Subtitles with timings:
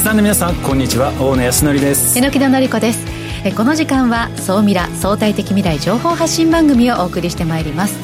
[0.00, 1.12] スタンの皆さんこんにちは。
[1.20, 2.18] 大野康則です。
[2.18, 3.04] 榎田紀子です。
[3.54, 7.98] この時間は総ミラ相対的未来情報発信番組をお送りしてまいります。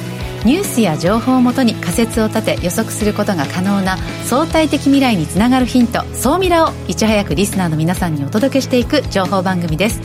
[0.45, 3.96] ニュースや情報をもとに仮説を立て予測することが可能な
[4.27, 9.98] 相対的未来につながるヒント総ミラをいち早くリスナーの皆さんにお届けしていく情報番組です。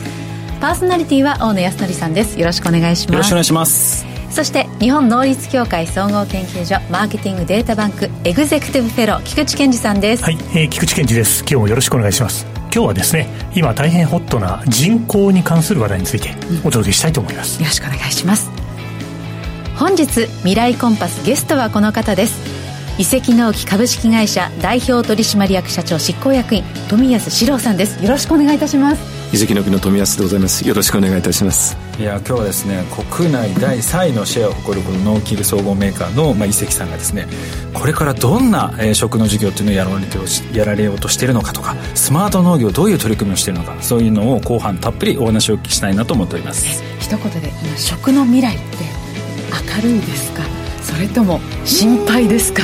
[0.61, 2.39] パーソナリティは大野康則さんです。
[2.39, 3.13] よろしくお願いします。
[3.13, 4.05] よろしくお願いします。
[4.29, 10.23] そして日本能率協会総合研究所マーケティングデータバンクエグゼクティブフェロー菊池健二さんです。
[10.23, 11.41] はい、えー、菊池健二です。
[11.41, 12.45] 今日もよろしくお願いします。
[12.65, 16.29] 今日はですね今大変ホットな人口に関する話題について
[16.63, 18.51] お届けしたいと思います、よろしくお願いします。
[19.77, 22.39] 本日未来コンパスゲストはこの方です。
[22.99, 28.03] 移籍納期株式会社代表取締役社長執行役員富安史郎さんです。
[28.03, 30.67] よろしくお願いいたします移籍の木の富安でございます。
[30.67, 31.77] よろしくお願いいたします。
[31.97, 37.27] いや今日はですね国内第3位のシェアを誇るこの農機具総合メーカーの、まあ、移籍さんがですね
[37.73, 40.17] これからどんな、えー、食の事業っていうのをやられて
[40.57, 46.83] やられようとしているのかとかスマート農業どういう取り組みをしているのかそういうのを後半たっぷりお話をお聞きしたいなと思っております。
[46.99, 48.65] 一言で今食の未来って
[49.77, 50.43] 明るいですか？
[50.81, 52.63] それとも心配ですか？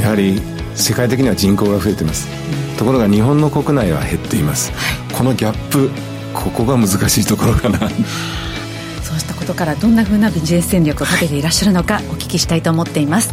[0.00, 0.38] やはり
[0.74, 2.26] 世界的には人口が増えています、
[2.70, 4.78] うん、ところが日本の国内は減っています、は
[5.12, 5.90] い、このギャップ
[6.34, 7.78] ここが難しいところかな。
[7.78, 13.32] そうしたことからどんなふうなビジネス戦略を立てていらっしゃるのかお聞きしたいと思っています、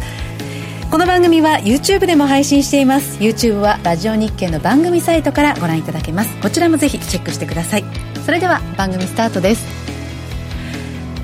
[0.90, 3.18] この番組は YouTube でも配信しています。
[3.18, 6.36] YouTube はラジオ日経の番組サイトからご覧いただけます。
[6.42, 7.84] こちらもぜひチェックしてください。
[8.26, 9.66] それでは番組スタートです。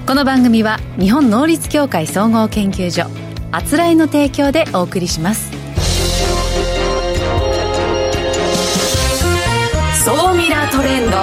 [0.06, 3.10] この番組は日本能率協会総合研究所
[3.50, 5.55] あつらいの提供でお送りします
[10.66, 11.16] ラートレンド。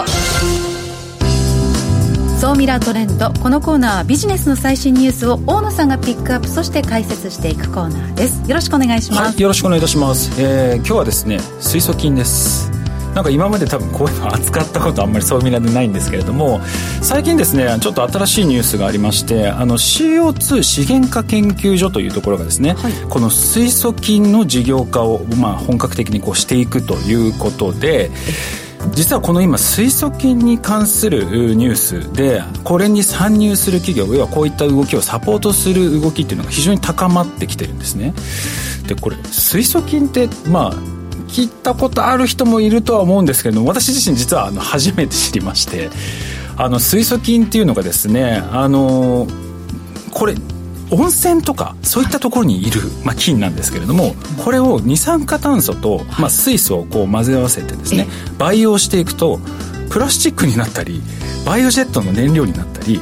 [2.40, 3.34] 総ミラートレンド。
[3.34, 8.50] このコーナーはビジネスの最新ニュースを大野さんがピックアップそして解説していくコーナーです。
[8.50, 12.72] よろしくお願いします、はい、よろしくお願いいたします、えー、今日はですね水素菌です。
[13.14, 16.62] なんか今まで多分こういうの扱ったことあんまりそういう意味でないんですけれども
[17.02, 28.10] 最近ですねちょっと新しいニュースがありましてあの CO2 資源化研究所というところがですね、はい、この水素菌の事業化を、まあ、本格的にこうしていくということで
[28.92, 38.14] 実はこの今水素菌に関するニュースでこれに参入する企業要はこういった動きをサポートする動きっていうのが非常に高まってきてるんですね。
[38.88, 40.74] でこれ水素菌ってまあ
[41.28, 45.90] 聞いたことある人もいるとは思うんですけど私自身実はあの初めて知りまして
[46.58, 49.28] あの水素菌っていうのがですねあの
[50.12, 50.36] これ
[50.92, 54.14] 温泉とかそういったところにいる、まあ、菌なんですけれども
[54.44, 58.08] これを二酸化炭素と、まあ、水素をこう混ぜ合わせてですね
[58.38, 59.40] 培養していくと
[59.90, 61.02] プラスチックになったり
[61.46, 63.00] バイオジェットの燃料になったり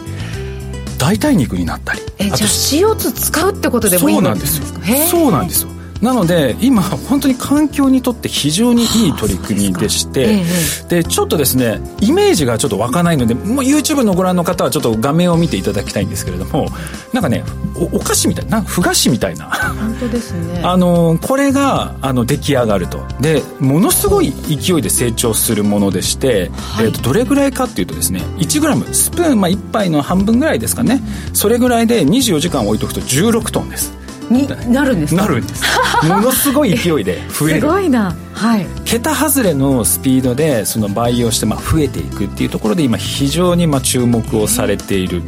[0.97, 1.99] 代替肉になったり。
[2.19, 5.69] えじゃあ CO2 使うってことでもいいんですかそうなんですよ。
[5.69, 5.80] な
[6.13, 10.43] ので今本当に環境にとって非常にいい取り組みでして、
[10.89, 16.69] でちょっとですねイメージがちょっと湧かないのでもう YouTube のご覧の方はちょっと画面を見ていただきたいんですけれども
[17.13, 17.43] なんかね
[17.75, 19.45] お菓子みたいなふ菓子みたいな。
[19.45, 20.61] 本当ですね。
[20.65, 23.05] あのこれがあの出来上がると。
[23.19, 31.01] でものすごい勢いで成長するものでして、はい、えーと、どれぐらいかっていうとですね 1g スプーン、まあ、1杯の半分ぐらいですかね。
[31.33, 34.00] それぐらいで24時間置いとくと16トンです
[34.31, 35.63] になるんですなるんです。
[36.07, 37.61] ものすごい勢いで増える。
[37.61, 38.15] すごいな。
[38.33, 38.65] はい。
[38.85, 45.21] 桁外れのスピードでその培養してまあ増えていくっていうところで今非常にまあ注目をされている。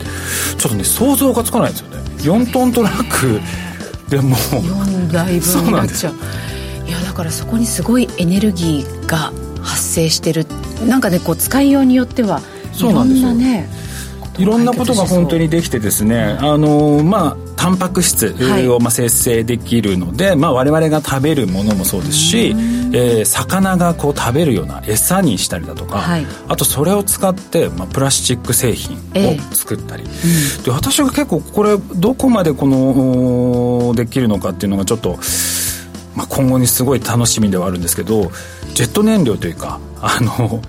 [0.57, 1.97] ちょっとね想像がつかないですよね。
[2.19, 3.39] 4トントラック
[4.09, 6.15] でも4台分になっちゃう。
[6.87, 9.31] いやだからそこにすごいエネルギーが
[9.61, 10.45] 発生してる。
[10.87, 12.41] なんかねこう使いようによっては
[12.73, 13.33] そうなんですよ。
[13.33, 13.69] ね
[14.39, 18.35] いろんなことが本当にできてですね、あのまあタンパク質
[18.69, 35.17] をまあ生成できるので、はい、まあ、我々が食べるものもそうですし、えー、魚がこう食べるような餌にしたりだとか、はい、あとそれを使って、まあ、プラスチック製品を作ったり、えーうん、で私が結構これどこまでこのできるのかっていうのがちょっと、
[36.17, 38.23] まあ、今後にすごい楽しみではあるんですけど
[38.73, 40.61] ジェット燃料というかあの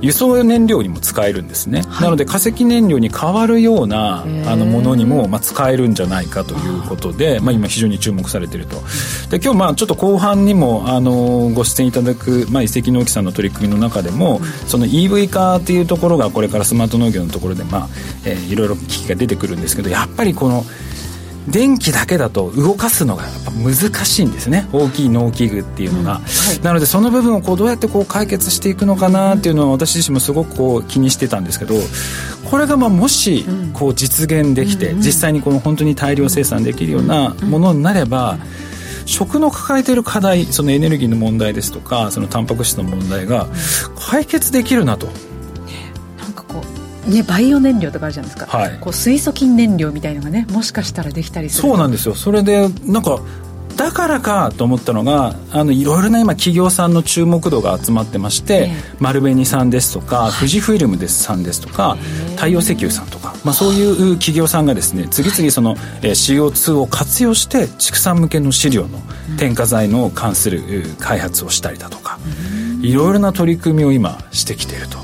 [0.00, 8.76] 輸送燃料にも使えるんですね、はい、なので化石燃料に変わるようなあのものにも、まあ、使えるんじゃないかということでまあ、今非常に注目されていると。
[9.30, 17.88] で今日まあちょっと後半にもあのご出演いただく、まあ、遺跡農機さんの取り組みの中でも、うん、その EV 化っていうところがこれからスマート農業のところで、まあ
[18.24, 20.64] えー、いろいろ機器が出てくるんですけどやっぱりこの
[21.50, 23.74] 電気だけだと動かすのがやっぱ難
[24.04, 24.68] しいんですね。
[24.72, 26.22] 大きい農機具っていうのが、うん。
[26.22, 26.22] は
[26.58, 31.74] い、なのでその部分をこうどうやってこう解決していくのかなっていうのは私自身もすごくこう気にしてたんですけど
[32.50, 38.38] これがまあもしこう実現できて、実際にこの本当に大量生産できるようなものになれば、
[39.08, 43.48] 食の抱えている課題そのエネルギーの問題ですとかそのタンパク質の問題が
[43.96, 45.08] 解決できるなと。
[47.08, 48.78] ね、バイオ燃料とかあるじゃないですか、はい。
[48.80, 51.68] こう水素菌燃料みたいのがねもしかしたらできたりする。
[51.68, 52.14] そうなんですよ。
[52.14, 53.20] それでなんか
[53.76, 58.72] だからかと思ったのがあのいろいろな今企業さんの注目度が集まってまして、ええ。
[58.98, 61.96] 丸紅さんですとか、富士フイルムですさんですとか、
[62.34, 68.98] 太陽石油さんとか、まあ、そういう企業さんがですね次々その、えー CO2 を活用して畜産向けの飼料の
[69.38, 72.18] 添加剤の関する、えー開発をしたりだとか、
[72.82, 74.97] いろいろな取り組みを今してきていると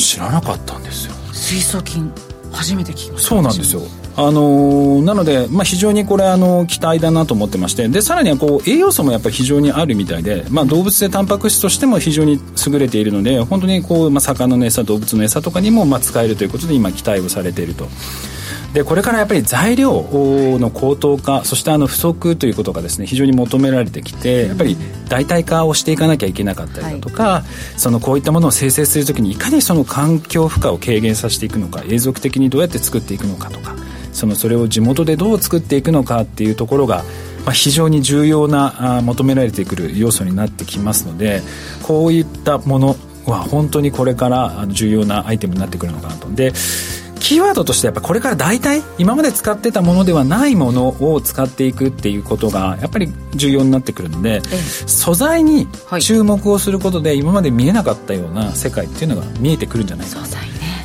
[0.00, 1.14] 知らなかったんですよ。
[1.32, 2.12] 水素菌
[2.52, 3.28] 初めて聞きました。
[3.28, 3.82] そうなんですよ。
[4.16, 17.86] あのーなので、まあ、非常にこれあの期待だなと思ってましてでさらにはこう栄養素もやっぱり非常にあるみたいで、まあ、動物性タンパク質としても非常に優れているので本当にこう、まあ、魚の餌動物の餌とかにもまあ使えるということで今期待をされていると。
[18.72, 20.06] でこれからやっぱり材料
[20.60, 24.76] の高騰化そしてあの不足ということがですね非常に求められてきてやっぱり
[25.08, 27.42] 代替化をしていかなきゃいけなかったりだとか、
[27.76, 33.74] そのこういったものを生成するときにいかにその環境負荷を軽減させていくのか永続的にどうやって作っていくのかとか
[34.12, 37.04] そのそれを地元でどう作っていくのかっていうところが、
[37.44, 41.42] まあ、非常に重要なあ求められてくる要素になってきますので
[41.82, 42.96] こういったもの
[43.26, 46.30] は本当にこれからあの重要なアイテムになってくるのかなと。
[46.30, 46.52] で
[47.20, 54.42] キーワードとしてやっぱこれから代替今まで使ってたものではないものを使っていくっていうことがやっぱり重要になってくるので、
[54.86, 55.68] 素材に
[56.00, 60.20] 注目をすることで今まで見えなかったような世界っていうのが見えてくるんじゃないか。
[60.20, 60.26] な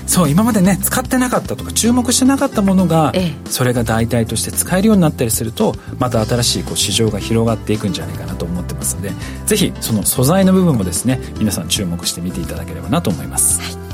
[0.08, 3.50] そう今までね使ってなかったとか注目してなかったものが、ええ。
[3.50, 9.12] それが代替として使えるようになったりするとまた新しいこう市場が広がっていくんじゃないかなと思ってますので
[9.46, 13.85] ぜひその素材の部分もですね皆さん注目して見ていただければなと思います、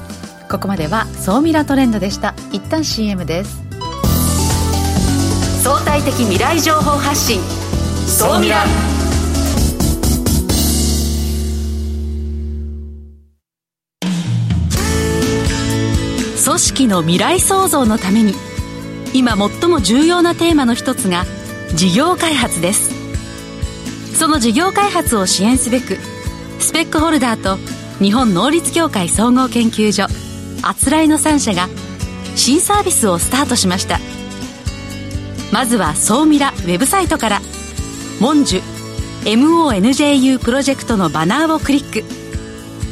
[0.51, 2.35] ここまでは総ミラトレンドでした。
[2.51, 3.63] 一旦 CM です。
[5.63, 7.39] 相対的未来情報発信。
[8.05, 8.65] 総ミラ。
[16.43, 18.33] 組織の未来創造のために
[19.13, 21.23] 今最も重要なテーマの一つが
[21.75, 22.91] 事業開発です。
[24.19, 25.97] その事業開発を支援すべく
[26.59, 27.55] スペックホルダーと
[28.03, 30.07] 日本能率協会総合研究所
[30.61, 31.67] あつらいの3社が
[32.35, 33.99] 新サービスをスタートしました。
[35.51, 37.41] まずは総ミラウェブサイトから
[38.19, 38.61] 「モンジュ
[39.23, 42.03] MONJU プロジェクト」のバナーをクリック。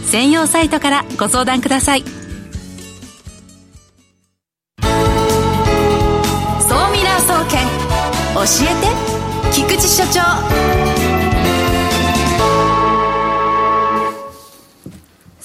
[0.06, 2.19] 専用サイトからご相談ください。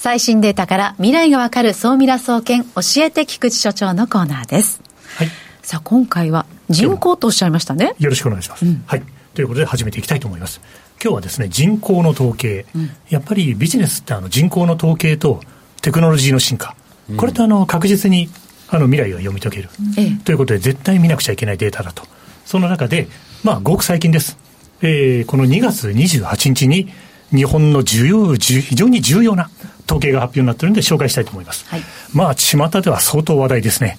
[0.05, 4.79] 最新データから未来がわかる総ミラ総研教えて菊池所長のコーナーです。
[5.17, 5.29] はい。
[5.63, 7.95] さあ今回は人口とおっしゃいましたね。
[7.97, 9.03] よろしくお願いします、はい。
[9.33, 10.61] ということで始めていきたいと思います。
[11.01, 12.67] 今日はですね人口の統計、
[13.09, 15.41] やっぱりビジネスってあの人口の統計と
[15.81, 16.75] テクノロジーの進化、
[17.17, 18.29] これとあの確実に
[18.69, 20.11] あの未来を読み解ける、ええ。
[20.23, 22.03] ということで絶対見なくちゃいけないデータだと。
[22.45, 23.07] その中で
[23.43, 24.37] まあごく最近です、
[24.83, 26.93] えーこの2月28日に
[27.33, 29.49] 日本の重要重非常に重要な
[29.85, 31.81] 統計が発表になっているので紹介したいと思います、はい。
[32.13, 33.97] まあ巷では相当話題ですね。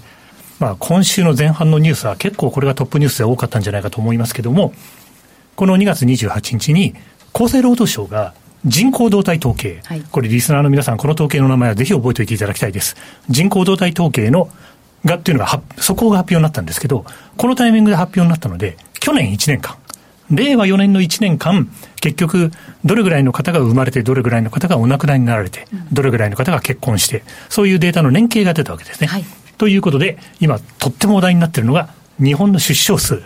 [0.59, 4.73] まあ、今週の前半のニュースは結構これがトップニュースで多かったんじゃないかと思いますけども、
[5.55, 6.95] この2月28日に
[7.35, 8.33] 厚生労働省が
[8.65, 10.03] 人口動態統計、はい。
[10.11, 12.97] これリスナーの皆さんこの統計の名前はぜひ覚えておいていただきたいです。
[13.29, 14.49] 人口動態統計の
[15.05, 17.05] がっていうのがは速報が発表になったんですけど、
[17.37, 19.77] このタイミングで発表になったので、去年1年間、
[20.31, 22.51] 令和4年の1年間、結局、
[22.85, 29.07] どれぐらいの方が生まれて、どれぐらいの方がお亡くなりになられて、どれぐらいの方が結婚して、そういうデータの連携が出たわけですね。
[29.07, 29.25] はい
[29.59, 31.89] ということで、今、とっても話題になっているのが、
[32.23, 33.23] 日本の出生数。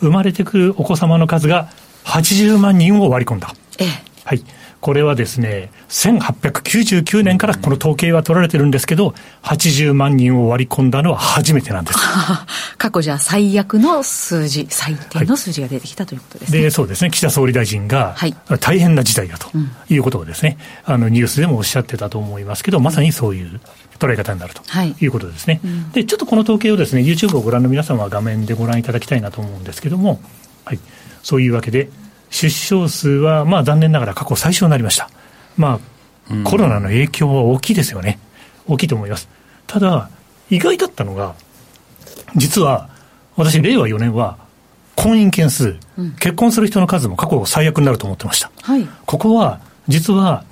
[0.00, 1.68] 生まれてくるお子様の数が
[2.04, 3.54] 80万人を割り込んだ。
[3.78, 3.88] ええ
[4.24, 4.44] はい。
[4.84, 11.98] これはですね、1899年からこの統計は取られてるんですけど、80万人を割り込んだのは初めてなんです。
[12.76, 19.48] 過去じゃ最悪の数字最低の数字が出てきたということですね、で、そうですね、岸田総理大臣がはい、大変な事態だと
[19.88, 23.62] いうことをですね、あのニュースでもおっしゃってたと思いますけど、まさにそういう
[23.98, 24.94] 捉え方になるとはい。
[25.00, 25.62] いうことですね。
[25.94, 30.20] で、ちょっとこの統計をですね、YouTube をご覧の皆様は画面でご覧いただきたいなと思うんですけども、
[30.66, 30.78] はい、
[31.22, 31.88] そういうわけで、
[32.34, 35.08] 出生数は、まあ残念ながら過去最小になりました。
[35.56, 38.18] まあ、コロナの影響は大きいですよね。
[38.66, 39.28] 大きいと思います。
[39.68, 40.10] ただ、
[40.50, 41.36] 意外だったのが、
[42.34, 42.88] 実は、
[43.36, 44.36] 私、令和4年は、
[44.96, 45.76] 婚姻件数、
[46.18, 48.50] 結婚する人の数も過去最悪になると思ってました。
[48.62, 50.44] はいここは、実は、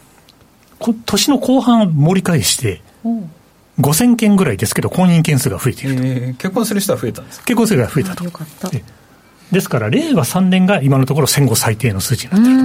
[0.79, 3.25] こ年の後半盛り返して、おう
[3.81, 6.03] 5000件ぐらいですけど、婚姻件数が増えていると。
[6.03, 8.31] えー結婚する人は増えたんです結婚数が増えたとあよ。
[8.31, 8.85] かったえ
[9.53, 12.65] ですから、令和3年が今のところ戦後最低の数字になっていると。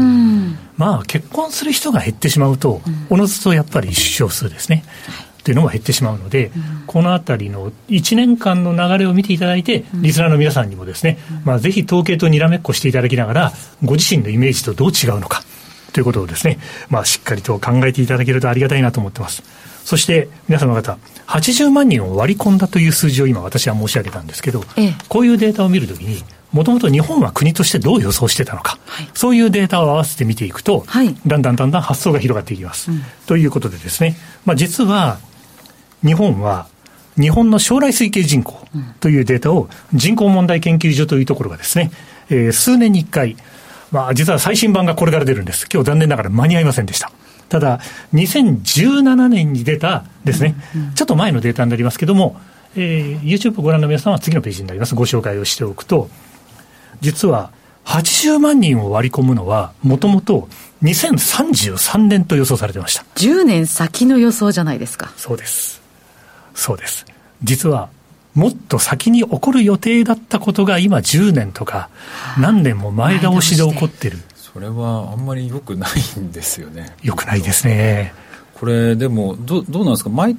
[0.78, 4.84] まあ、結婚する人が減ってしまうと、おのずとやっぱり出生数ですね。
[5.44, 13.54] というのも減ってしまうので、うん、このあたりの1年間の流れを見ていただいて、リスナーの皆さんにもですね、まあ、ぜひ統計とにらめっこしていただきながら、
[13.84, 15.44] ご自身のイメージとどう違うのか
[15.94, 19.44] ということをですね、まあ、しっかりと考えていただけるとありがたいなと思ってます。
[19.86, 26.26] そして皆様方、80万人を割り込んだという数字を今、私は申し上げたんですけど、ええ、こういうデータを見るときに、
[26.58, 32.90] もともと日本は国としてどう予想してたのか、はい、そういうデータを合わせて見ていくと、はい、だんだんだんだん発想が広がっていきます。
[32.92, 35.20] うん、ということでですね、まあ、実は
[36.04, 36.68] 日本は
[37.16, 38.58] 日本の将来推計人口
[39.00, 41.92] というデータを人口問題研究所というところがですね、
[42.32, 43.38] えー、数年に1回、
[43.92, 45.68] まあ、実は最新版がこれから出るんです。
[45.72, 47.12] 今日残念ながら間に合いませんでした。
[47.50, 47.80] ただ、
[48.16, 50.56] 2017年に出たですね、
[50.96, 52.36] ちょっと前のデータになりますけれども、
[52.76, 54.96] えー、YouTube をご覧の皆さんは次のページになります。
[54.96, 56.10] ご紹介をしておくと、
[57.02, 57.52] 実は
[57.86, 60.50] 80万人を割り込むのは、もともと
[60.84, 63.06] 2033年と予想されてました。
[63.16, 65.12] 10年先の予想じゃないですか。
[65.16, 65.82] そうです。
[66.54, 67.06] そうです。
[67.44, 67.90] 実は、
[68.34, 71.90] もっと先に起こる予定だったことが今10年とか
[72.38, 74.20] 何年も前倒しで起こってる。
[74.36, 76.96] それはあんまり良くないんですよね。
[77.02, 78.14] 良くないですね。
[78.54, 80.12] これでもどどうなんですか？
[80.12, 80.38] 毎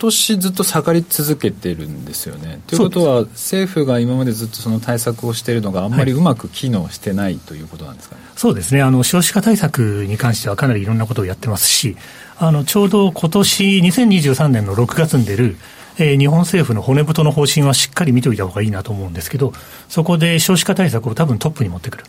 [0.00, 2.60] 年ずっと下がり続けてるんですよね。
[2.66, 8.22] ということは政府が今までずっとその対策をしているのがあんまりうまく機能してないということなんですかね？
[8.24, 11.96] はい、そうですねあの少子化対策に関してはかなりいろんなことをやってますし
[12.38, 15.56] あのちょうど今年2023年の6月に出る
[15.98, 19.52] えー、日本政府の骨太の方針はしっかり見ておいた方がいいなと思うんですけど、
[19.88, 22.04] そこで少子化対策を多分トップに持ってくる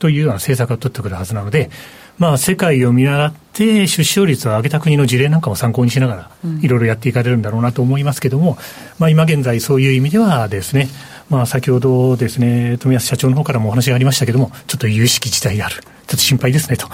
[0.00, 1.70] というような政策を取ってくるはずなので、
[2.18, 8.58] まあ、世界を見習って出生率を上げた国の事例なんかも参考にしながら、いろいろやっていかれるんだろうなと思いますけれども、
[8.98, 10.88] まあ、今現在そういう意味ではですね、
[11.30, 15.74] まあ、先ほどですね、富安社長の方からもお話がありましたけれども、ちょっと有識事態である。
[15.74, 16.88] ちょっと心配ですね、と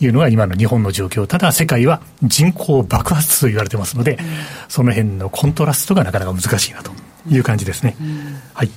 [0.00, 1.26] いうのが今の日本の状況。
[1.26, 4.18] ただ、世界は人口爆発と言われてますので、
[4.68, 6.90] その辺のコントラストがなかなか難しいなと
[7.30, 7.96] いう感じですね。
[8.52, 8.70] はい。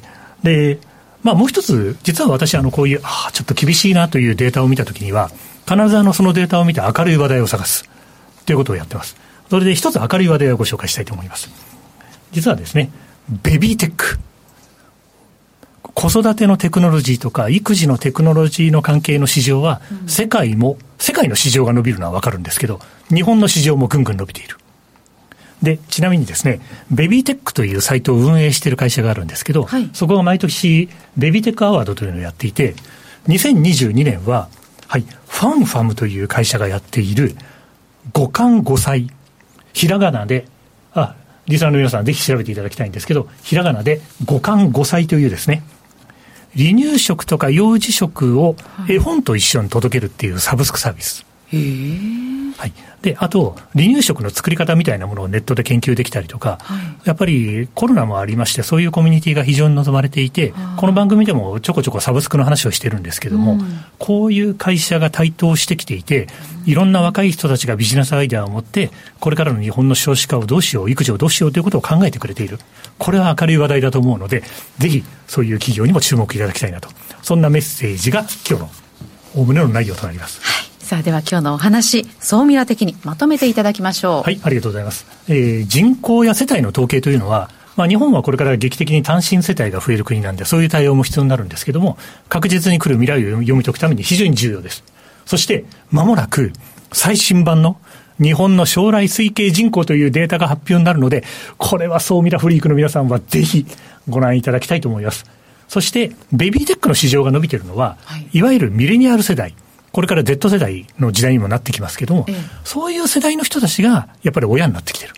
[0.43, 0.79] で、
[1.23, 5.31] まあ、もう一つ、実は私、あの、こういう、ああ、ちょっと厳しいなというデータを見たときには、
[5.69, 7.87] 必ずあの、そのデータを見て明るい話題を探す
[8.47, 9.15] ということをやってます。
[9.51, 11.49] それで一つ明るい話題をご紹介したいと思います。
[12.31, 12.89] 実はですね、
[13.43, 14.17] ベビーテック。
[15.93, 24.57] 子育てのテクノロジーとか育児のテクノロジーの関係の市場は、世界も、世界の市場が伸びるのはわかるんですけど、日本の市場もぐんぐん伸びている。
[25.61, 32.75] で、ちなみにですね、ベビーテックというサイトを運営している会社があるんですけど、はい、そこが毎年、ベビーテックアワードというのをやっていて、
[33.27, 34.47] 2022年は、
[34.89, 37.35] はい、ファンファムという会社がやっている、
[38.11, 39.07] 五冠五歳、
[39.71, 40.47] ひらがなで、
[40.93, 41.15] あ、
[41.45, 45.61] リスナーの皆さんぜひ調べていただきたいんですけど、ひらがなで五冠五歳というですね、
[46.57, 48.55] 離乳食とか幼児食を
[48.89, 51.23] 絵本と一緒に届けるっていうサブスクサービス。
[51.51, 63.61] へはい、であと、離乳食の作り方みたいなものをネットで研究できたりとか、はい、やっぱりコロナもありまして、そういうコミュニティが非常に望まれていて、この番組でもちょこちょこサブスクの話をしてるんですけども、うん、
[63.97, 66.27] こういう会社が台頭してきていて、
[66.65, 68.91] いろんな若い人たちがビジネスアイデアを持って、
[69.21, 72.59] これからの日本の少子化をどうしよう、育児をどうしようということを考えてくれている。
[72.97, 74.43] これは明るい話題だと思うので、
[74.77, 76.89] ぜひそういう企業にも注目いただきたいなと。
[77.21, 78.69] そんなメッセージが今日の
[79.35, 80.41] おおむねの内容となります。
[80.41, 94.83] はいさあでは今日のお話総ミラ的にまとめていただきましょうはいありがとうございます、えー、人口や世帯の統計というのはまあ、日本はこれから劇的に単身世帯が増える国なんで、そういう対応も必要になるんですけども、確実に来る未来を読み解くために非常に重要です。
[95.25, 96.51] そして、まもなく
[96.91, 97.79] 最新版の
[98.21, 101.23] 日本の将来推計人口というデータが発表になるので、
[101.57, 103.65] これは総ミラフリークの皆さんはぜひ
[104.09, 105.23] ご覧いただきたいと思います。
[105.69, 109.55] そして、ベビーテックの市場が伸びているのは、はい、いわゆるミレニアル世代。
[109.91, 115.13] これから Z 世代の時代にもなってきますけども、ええ、そういう世代の人たちがやっぱり親になってきてる。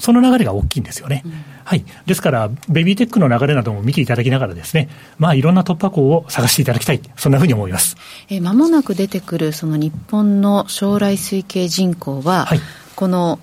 [0.00, 1.22] その流れが大きいんですよね。
[1.26, 1.84] うん、はい。
[2.06, 7.00] ですから、ベビーテックの流れなども見ていただきながらですね、まあ、いろんな突破口を探していただきたい。
[7.16, 7.96] そんなふうに思います。
[8.30, 12.60] えまもなく出てくる、その日本の将来推計人口は、はい、
[12.96, 13.38] この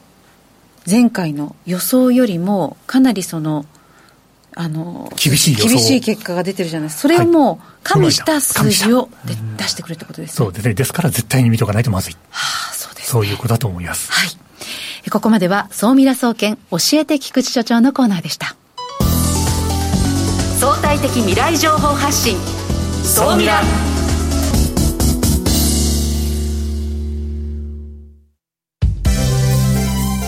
[0.89, 3.65] 前回の予想よりも、かなりその、
[4.59, 6.97] あの厳しい厳しい結果が出てるじゃないです。
[6.97, 9.07] か、それをもう加味した数字を
[9.55, 10.35] 出してくるってことですね。
[10.35, 14.11] そうですね、ですから絶対に見とかないとまずい、はあそうです、ね、そういうことだと思います。
[14.11, 18.55] はい、ここまでは、総ミラ総研教えて菊池所長のコーナーでした。
[20.59, 22.35] 相対的未来情報発信、
[23.03, 23.61] 総ミラ。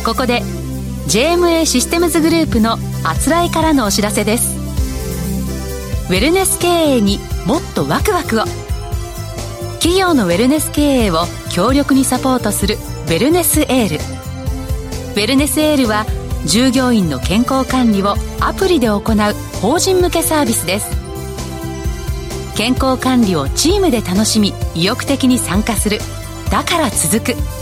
[0.06, 0.44] ここで
[1.10, 4.56] JMA システムズグループのあつらいからのお知らせです。
[6.08, 8.44] ウェルネス経営にもっとワクワクを。
[9.80, 16.06] 企業のウェルネス経営を強力にサポートするウェルネスエールウェルネスエールは
[16.46, 19.02] 従業員の健康管理をアプリで行う
[19.62, 20.92] 法人向けサービスです。
[22.56, 25.98] 健康管理をチームで楽しみ意欲的に参加する。
[26.52, 27.59] だから続く。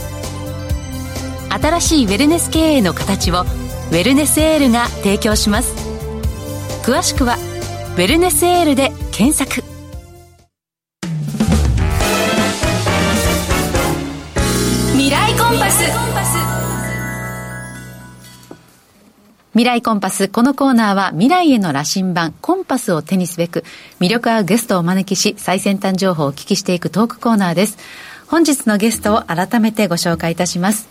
[1.58, 5.74] 新しいウェルネス経営の形をウェルネスエールが提供します
[6.84, 7.36] 詳しくは
[7.96, 9.66] 「ウェルネスエール」で検索
[14.92, 16.08] 未来コンパス
[19.58, 20.28] 未来コンパス。
[20.28, 23.64] このコーナーは未来への羅針盤、コンパスを手にすべく、
[23.98, 27.76] 魅力あるゲストをお招きし、最先端情報をお聞きしていくトークコーナーです。
[28.28, 30.88] 本日のゲストを改めてご紹介いたします。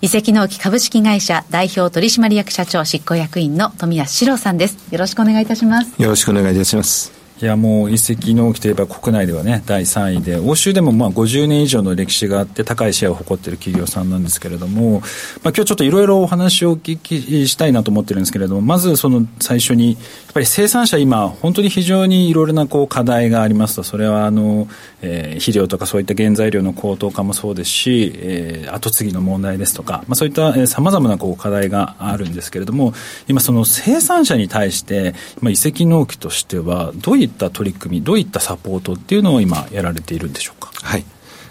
[0.00, 4.76] 遺跡納期株式会社代表取締役社長執行役員の富安史郎さんです。
[4.92, 6.00] よろしくお願いいたします。
[6.00, 7.27] よろしくお願いいたします。
[7.40, 15.02] いやもう遺跡納期といえば国内ではね第3位で欧州でもまあ50年以上の歴史があって高いシェアを誇っている企業さんなんですけれども、まあ、
[15.44, 23.84] 今日ちょっといろいろお話をお聞きしたいなと思ってるんですけれどもまずその最初にやっぱり生産者今本当に非常にいろいろなこう課題がありますと。
[23.84, 24.66] それはあの、
[25.00, 32.92] えー、肥料とかそういった原材料の高騰化もそうですし、えー、後継ぎの問題ですとか、まあ、そういったさまざ、まなこう課題があるんですけれども
[33.28, 40.70] 今その生産者に対して、まあ、遺跡納期としてはどういうった取り組み、どういったサポートっていうのを今、やられているんでしょうか？
[40.82, 41.04] はい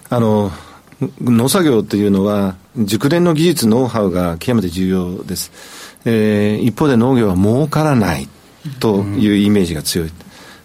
[0.09, 0.51] あの
[1.21, 5.51] 農作業というのは、熟練の技術、ノウハウが極めて重要です。
[6.05, 8.27] えー、一方で農業は儲からない
[8.79, 10.07] というイメージが強い。
[10.07, 10.13] うん、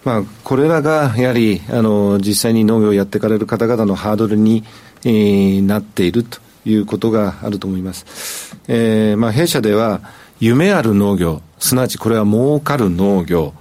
[0.05, 4.65] まあ、これらがやはりあの実際に農業をやっていかれる方々のハードルに、
[5.05, 8.57] えー、なっているということがあると思います。
[8.69, 10.01] えーまあ、弊社では
[10.41, 13.53] 夢ある農業、すなわちこれは儲かる農業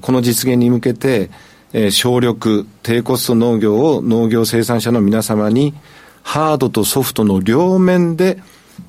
[0.00, 1.30] この実現に向けて、
[1.72, 5.74] えー、省力、低コスト農業を農業生産者の皆様に
[6.22, 8.38] ハードとソフトの両面で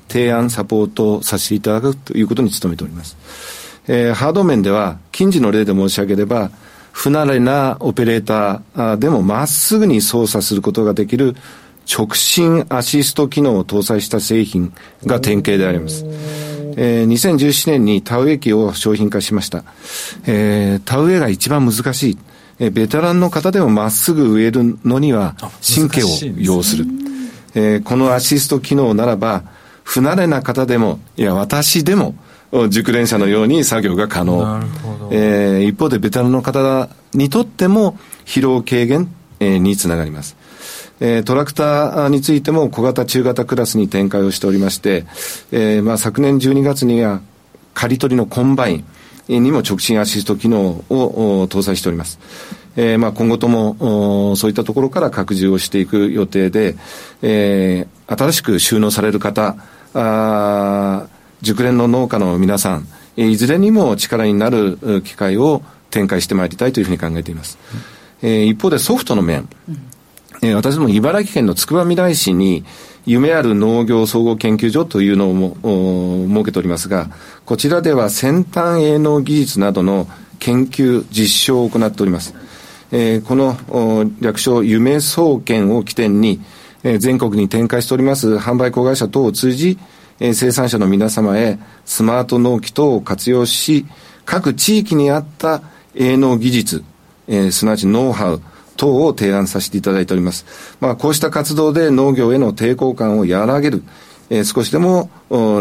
[0.08, 3.16] 提案、サポートをさせていただくということに努めております。
[3.86, 6.50] えー、ハード面では、近似の例で申し上げれば、
[6.92, 11.36] 不慣れなオペレーターでもまっすぐに操作することができる
[11.90, 14.72] 直進アシスト機能を搭載した製品
[15.06, 16.04] が典型であります。
[16.82, 19.64] えー、2017年に田植え機を商品化しました。
[20.26, 22.18] えー、田植えが一番難しい。
[22.58, 26.84] えー、ベテランの方でもまっすぐ植えるのには神経を要する。
[26.84, 26.90] す
[27.54, 29.42] えー、このアシスト機能ならば、
[29.84, 32.14] 不慣れな方でも、いや、私でも、
[32.70, 34.62] 熟練者のように作業が可能。
[35.10, 40.34] えー、一方でベテランの方にとっても疲労軽減、えー、につながります。
[41.00, 45.06] えー、トラクターについても小型、中型クラスに展開をしておりまして、
[45.50, 47.20] えー、まあ昨年12月には
[47.72, 48.84] 刈り取りのコンバイ
[49.28, 52.18] ンにも直進アシスト機能を搭載しております。
[52.76, 56.76] えー、まあ今後ともそういったところから拡充をしていく予定で、
[57.22, 59.56] えー、新しく収納される方、
[59.94, 61.06] あ
[61.40, 62.86] 熟練の農家の皆さん、
[63.16, 67.58] いずれにも力になる機会を展開してまいりたいというふうに考えています。
[68.22, 69.89] えー、一方でソフトの面、うん
[70.42, 72.64] え、私ども茨城県のつくばみらい市に
[73.04, 77.10] 夢ある農業総合研究所というのを設けておりますが、
[77.44, 82.34] こちらでは先端営農技術などの研究、実証を行っております。
[82.92, 86.40] えー、この略称夢総研を起点に、
[86.82, 89.78] えー、全国に展開しております販売子会社等を通じ、
[90.18, 93.86] えー、生産者の皆様へスマート農機等を活用し、
[94.24, 95.62] 各地域に合った
[95.94, 96.84] 営農技術、
[97.28, 98.42] えー、すなわちノウハウ、
[98.80, 100.46] 等を提案させていただいております。
[100.80, 103.82] まあ、こうした活動で農業への抵抗感を和らげる、
[104.30, 105.10] えー、少しでも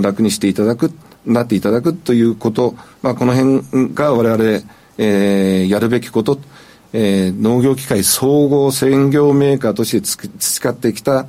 [0.02, 0.94] 楽にしていただく、
[1.26, 4.44] なっていただくということ、まあ、この辺が我々、
[4.98, 6.40] えー、やるべきこと、
[6.94, 11.28] えー、農業機械総合専業メーカーとして培ってきた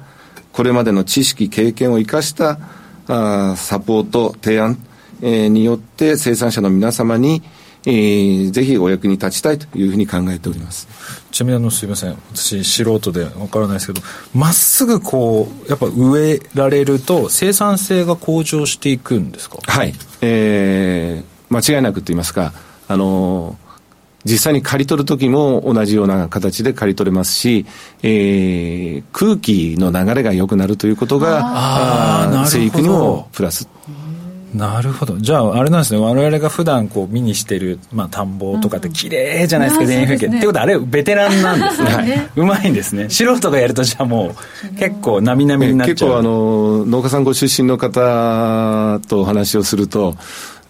[0.53, 2.59] これまでの知識、経験を生かした
[3.09, 4.79] あサポート、提案、
[5.23, 7.43] えー、によって生産者の皆様に、
[7.87, 10.87] えー、ぜひお役に立ちたいというふうに考えております。
[11.31, 12.17] ちなみにあのすいません。
[12.35, 14.03] 私素人でわからないですけど
[14.35, 19.59] まっすぐこうやっぱ植えられると生産性が向上していくんですか？
[19.63, 19.95] はい。
[20.21, 22.53] えー、間違いなくと言いますか
[22.89, 23.71] あのー
[24.23, 27.65] 実際に刈り取る時も同じような形で刈り取れますし、
[28.03, 33.67] えー、空気の流れが良くなるということが生育にもプラス
[34.55, 35.17] なるほど。
[35.19, 36.01] じゃああれなんですね。
[36.01, 43.09] 我々が普段こう見にしてる、まあ、田んぼとかって綺麗じゃないですか田園風景、ね、ってことはあれベテランなんですね、はい、うまいんですね。
[43.11, 44.35] 素人がやるとじゃあも
[44.75, 45.95] う結構なみなみになっちゃう。
[45.95, 50.17] 結構あの農家さんご出身の方とお話をすると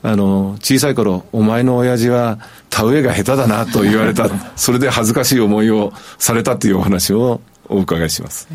[0.03, 2.39] あの、小さい頃、お前の親父は
[2.71, 4.31] 田植えが下手だなと言われた。
[4.57, 8.49] それで恥ずかしい思いをされたというお話をお伺いします。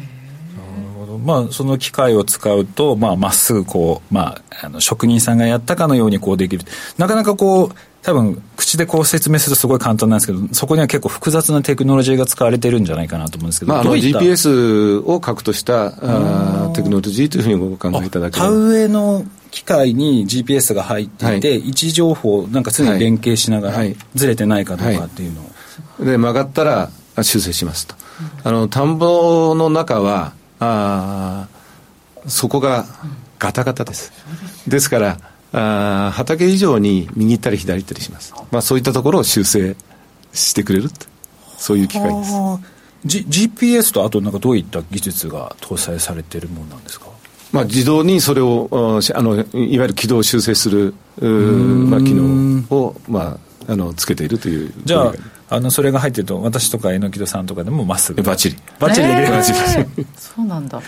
[1.25, 6.63] まあ、その機械を使うと、まあ、まっすぐこう、まあ、あの、職人さんがやったかのようにこうできる。
[6.97, 18.37] なかなかこう、多分、口でこう説明するとすごい簡単なんですけど、そこには結構複雑なテクノロジーが使われてるんじゃないかなと思うんですけど、まあ、あの GPS を核としたあテクノロジーというふうにお考えいただけ。
[18.37, 23.83] 田植えの機械に GPS が入っていて、はい、位置情報なんか常に連携しながら、
[24.13, 25.43] ずれてないかどうかっていうのを。
[25.43, 25.49] は
[26.03, 26.91] い、で、曲がったら
[27.23, 27.95] 修正しますと。
[28.43, 31.47] あの、田んぼの中は、あ
[32.27, 32.85] そこが
[33.39, 34.11] ガタガタです。
[34.67, 35.17] ですから、
[35.53, 38.33] あ畑以上に右行ったり左行ったりします。
[38.51, 39.75] まあそういったところを修正
[40.33, 40.89] してくれる
[41.57, 42.31] そういう機械です。
[43.05, 47.07] G、GPS とあとなんかどういった技術が搭載されているものなんですか？
[47.51, 53.37] まあ、自動にそれをあのいわゆる軌道を修正するまあ、機能を、ま
[53.67, 55.13] あ、あのつけているというじゃあ
[55.49, 58.23] あのそれが入ってると私とか榎木戸さんとかでもまっすぐ。
[58.23, 58.57] バッチリ。
[58.79, 60.81] バッチリできる、えー、そうなんだ。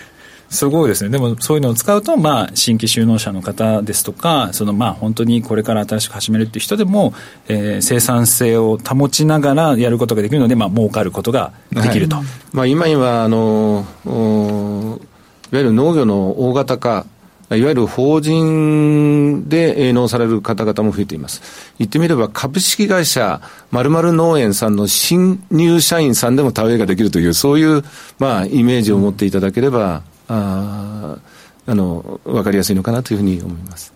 [0.49, 1.09] すごいですね。
[1.09, 7.13] でもそういうのを使うと、まあ、新規就農者の方ですとか、そのまあ、本当にこれから新しく始めるっていう人でも、
[7.47, 12.15] えー、生産性を保ちながらやることができるので、まあ、儲かることができると。
[12.15, 17.05] はい、まあ、今今、あの、いわゆる農業の大型化、
[17.55, 21.41] いわゆる法人で営農される方々も増えています。
[21.79, 27.83] 言ってみれば株式会社〇〇農園さんの新入社員さんでも田植えができるという、そういう、
[28.19, 31.17] まあ、イメージを持っていただければ、あ
[31.65, 33.93] あのわかりやすいのかなというふうに思います。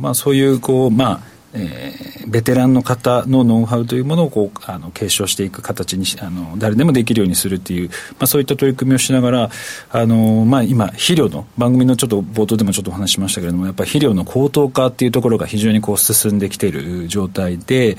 [0.00, 9.50] まあ、そういうこう、まあえー、ベテランの方のノウハウというものをこうあの継承していく形にあの誰でもできるようにするっていう、まあ、そういった取り組みをしながら
[9.90, 17.96] あの、まあ、今肥料の番組のちょっと冒頭でもちょっとお話しましたけれどもやっぱり肥料の高騰化っていうところが非常にこう進んできている状態で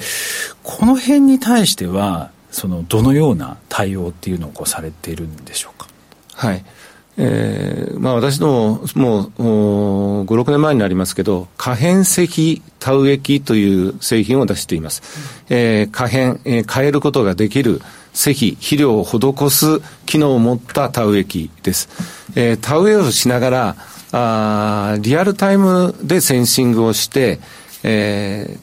[0.62, 5.88] この辺に対してはそのどのような対応っていうのをこうされているんでしょうか？
[6.34, 6.66] はい
[7.18, 15.02] えー、まあ私ども、もう、5、6年前になりますけど、可変石田植え機という製品を出しています。
[15.50, 17.82] えー、可変、えー、変えることができる
[18.14, 21.90] 石、肥料を施す機能を持った田植え機です。
[22.36, 23.76] えー、田植えをしながら、
[24.12, 27.40] あリアルタイムでセンシングをして、
[27.84, 28.60] えー、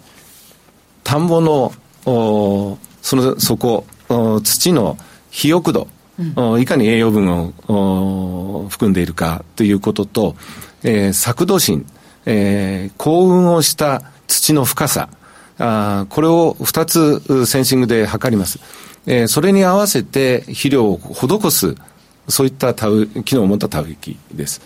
[1.05, 1.73] 田んぼの、
[2.05, 3.87] おその、そこ、
[4.43, 4.99] 土の
[5.31, 7.31] 肥沃度、うん、いかに栄養分
[7.69, 10.37] を含んでいるかということと、
[10.83, 11.87] えー、作土心、
[12.27, 15.09] えー、幸運をした土の深さ、
[15.59, 18.61] あこれを2つセンシングで測ります。
[19.07, 21.75] えー、それに合わせて肥料を施す、
[22.29, 24.61] そういった機能を持った田植え機です。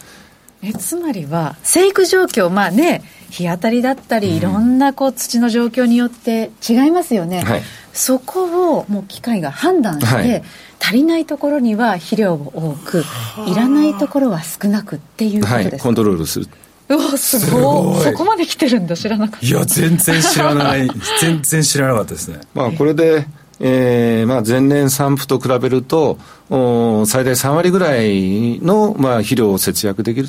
[0.63, 10.43] えつまりは生育状況まあね日当たりだったり、いろんなこう土の状況によって違いますよね、はい、そこをもう機械が判断して、はい、
[10.81, 13.05] 足りないところには肥料を多く
[13.49, 15.71] いらないところは少なくっていうことです。
[15.71, 16.47] か、はい、コントロールする。
[16.89, 18.05] うわすごい。
[18.05, 19.47] そこまで来てるんだ知らなかった。
[19.47, 20.89] いや全然知らない。
[21.21, 22.41] 全然知らなかったですね。
[22.55, 23.27] まあこれで
[23.59, 26.19] えーまあ、前年散布と比べると
[26.51, 30.29] お最大3割ぐらいの、まあ、肥料を節約できる、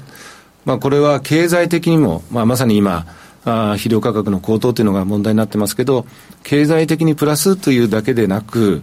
[0.66, 3.06] まあ、これは経済的にも、まあ、まさに今
[3.44, 6.06] あ肥料価格の高騰というのが問題になってますけど
[6.44, 8.82] 経済的にプラスというだけでなく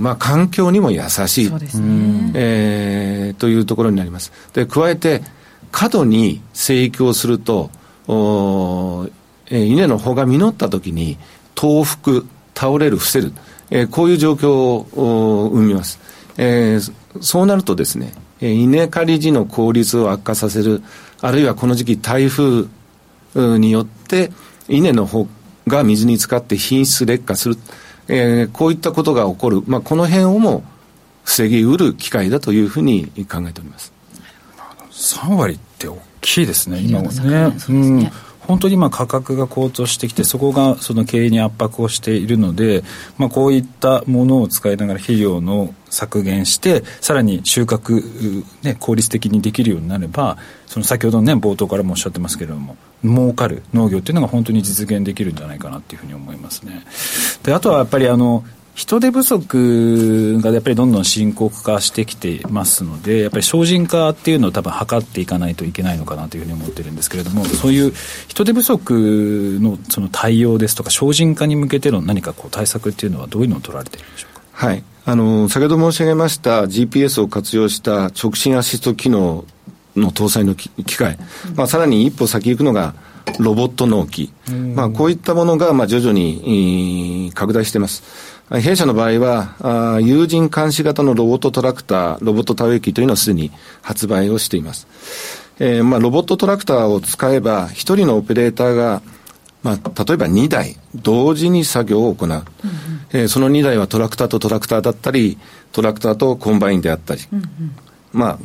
[0.00, 2.32] まあ、環境にも優しい、ね。
[2.34, 4.32] えー、というところになります。
[4.54, 5.22] で加えて
[5.70, 7.70] 過度に生育をすると
[8.08, 9.10] お、
[9.50, 11.18] えー、稲の穂が実った時に
[11.54, 13.32] 倒伏倒れる伏せる、
[13.70, 15.98] えー、こういう状況を生みます、
[16.36, 20.82] えー、そうなるとですね稲刈り時の効率を悪化させる
[21.20, 22.68] あるいはこの時期台風
[23.34, 24.32] によって
[24.68, 25.28] 稲の穂
[25.66, 27.56] が水に浸かって品質劣化する。
[28.08, 30.64] えー、こういったことが起こる、まあ、この辺をも
[31.24, 33.92] 防ぎうる機会だというふうに考えております。
[34.90, 37.56] 3割って大きいですね、今はね。
[38.46, 42.82] 本当に今価格が高騰してきてそこがその経営に圧迫をしているので、
[43.18, 56.84] まあ、こういったものを使いながら肥料の削減してさらに収穫、ね、効率的にできるようになればその先ほどね冒頭からもおっしゃってますけれども儲かる農業っていうのが本当に実現できるんじゃないかなっていうふうに思いますね。
[57.42, 67.92] であとはやっぱりあの人手不足がやっぱりどんどん深刻化してきてますのでやっぱり精進化っていうのを多分図っていかないといけないのかなというふうに思ってるんですけれどもそういう
[68.28, 74.42] 人手不足のその対応ですとか精進化に向けての何かこう対策っていうのはどういうのを取られているんでしょうか？
[74.52, 74.82] はい。
[75.04, 79.44] あの先ほど申し上げました GPS を活用した直進アシスト機能
[79.96, 81.18] の搭載の機械、
[81.56, 82.94] まあ、さらに一歩先行くのが
[83.38, 84.32] ロボット納期、
[84.74, 88.31] まあ、こういったものがまあ徐々に拡大しています。
[88.60, 94.86] 弊社の場合は、有人監視型のロボットトラクター、ロボット田植え機というのをすでに発売をしています。
[95.58, 99.02] えー、まあ、ロボットトラクターを使えば、一人のオペレーターが、
[99.62, 102.44] まあ、例えば2台同時に作業を行う、うんうん、
[103.12, 105.38] えー、その2台はトラクターとトラクターだったり
[105.70, 107.46] トラクターとコンバインであったり、うんうん、
[108.12, 108.38] まあ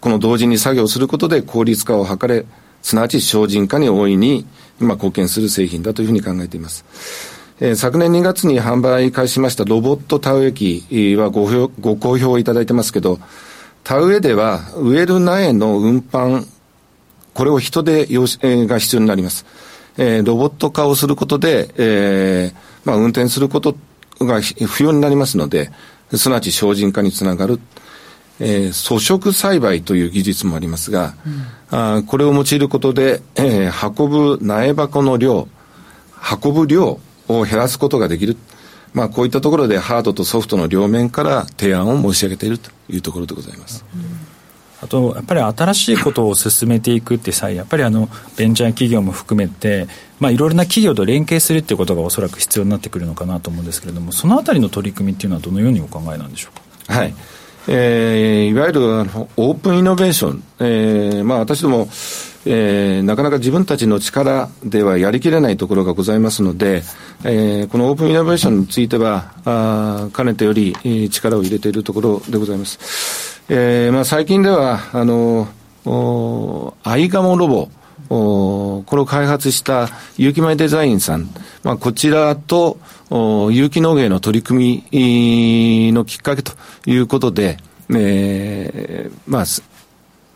[0.00, 2.46] この同時に作業することで効率化を図れ
[2.82, 4.46] すなわち省人化に大いに
[4.80, 7.39] 今貢献する製品だというふうに考えています。
[7.62, 13.20] えー、昨年2月に販売開始しましたロボット田植え機はごご好評いただいてますけど、
[13.84, 16.46] 田植えでは植える苗の運搬、
[17.34, 19.44] これを人で用、えー、が必要になります。
[19.98, 23.76] えー、ロボット化をすることで、えー、まあ、運転すること
[24.20, 25.70] が不要になりますので、
[26.14, 27.60] すなわち精進化につながる。
[28.42, 31.14] えー、粗食栽培という技術もありますが、
[31.70, 35.46] うん、あこれを用いることで、えー、運ぶ苗箱の量、
[36.42, 36.98] 運ぶ量
[37.38, 38.36] を減らすことができる。
[38.92, 43.84] まあ、こういったところでハードとソフトの両面から提案を申し上げているというところでございます。
[43.94, 44.00] うん
[44.82, 49.86] あとやっぱり新しいことを進めていくって際やっぱりあのベンチャー企業も含めて
[50.18, 56.94] まあいろいろな企業と連携するっていうことがおそらく必要になってくるのかなと思うんですけれどもそのあたりの取り組みっていうのはどのようにお考えなんでしょうか？
[56.94, 57.14] はい
[57.72, 61.88] えー、いわゆるあのオープンイノベーション、えーまあ、私ども、
[62.44, 66.82] えー、なかなか自分たちの力ではやりきれないところがございますので、
[67.22, 70.74] えー、このオープンイノベーションについては、あかねてより
[71.10, 73.40] 力を入れているところでございます。
[73.48, 75.46] えーまあ、最近では、あの、
[76.82, 77.68] アイガモロボ、
[78.08, 81.30] これを開発した有機米デザインさん、
[81.62, 82.78] まあ、こちらと
[83.10, 86.52] 有機農芸の取り組みのきっかけと
[86.86, 87.58] いうことで、
[87.92, 89.44] えー、まあ、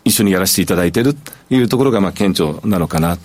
[0.05, 3.17] 一緒にやらせていただいているというところが、まあ、顕著なのかな。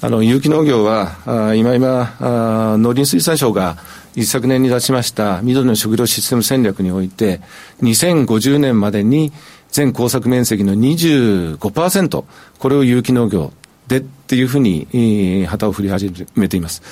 [0.00, 3.76] あの、有機農業は、あ今今あ、農林水産省が
[4.14, 7.40] 一昨年に出しました緑の食料システム戦略において、
[7.82, 9.32] 2050年までに
[9.70, 12.24] 全耕作面積の25%、
[12.58, 13.52] これを有機農業
[13.88, 16.82] でっていうふうに、えー、旗を振り始めています。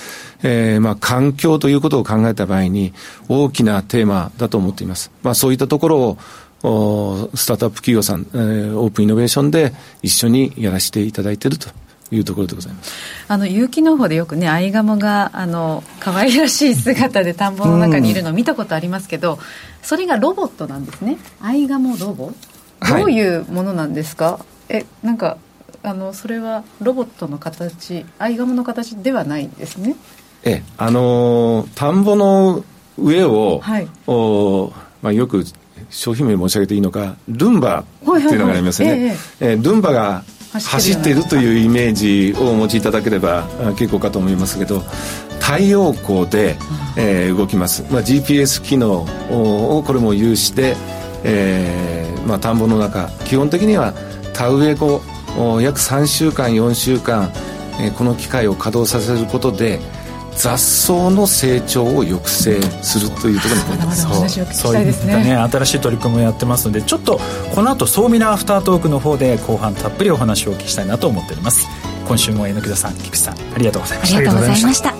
[0.44, 2.92] えー、まあ、環境ということを考えた場合に、
[3.28, 5.10] 大きなテーマだと思っています。
[5.24, 6.18] まあ、そういったところ
[6.62, 11.68] を、スタートアップ企業さん、えー、オープンイノベーションで一緒にやらせていただいていると
[12.10, 12.92] いうところでございます。
[13.26, 19.38] あの有機農法でよくねアイガモがあの可愛らしい姿で田んぼの中にいるのを見たことありますけど、
[19.82, 21.18] それがロボットなんですね。
[21.40, 22.32] アイガモロボ？
[22.80, 24.38] どういうものなんですか、は
[24.70, 25.38] い、えなんか
[25.84, 29.94] あのそれはロボットの形アイガモの形ではないんですね。
[30.42, 32.64] えあの田んぼの
[32.98, 35.44] 上を、はい、おまあ、よく
[35.90, 39.56] 商品名申し上げていいのかルンバっていうのがありますね、はいはいはい、ええ。
[39.56, 44.80] ルンバが走っているというイメージをお持ちいただければ結構かと思いますけど
[45.40, 46.56] 太陽光で、
[46.96, 50.76] えー、動きます、まあ、GPS 機能をこれも有して、
[51.24, 53.92] えーまあ、田んぼの中基本的には
[54.32, 55.02] 田植え後
[55.60, 57.32] 約3週間4週間、
[57.80, 59.80] えー、この機械を稼働させることで
[60.36, 65.24] 雑草の成長を抑制するというところにまだまだ話を聞きたいですね。
[65.24, 67.20] ね新しい取り組みをやってますのでちょっと
[67.54, 71.66] この後総ミラーアフタートークの方で後半たっぷりお話をお聞きしたいなと思っております。
[72.06, 74.18] 今週も榎田さん菊池さんありがとうございました。
[74.18, 74.94] ありがとうございました。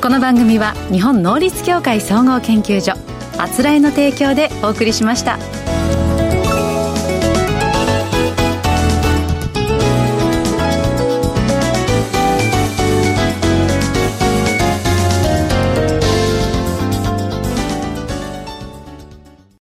[0.00, 2.94] この番組は日本能率協会総合研究所
[3.38, 5.61] あつらえの提供でお送りしました。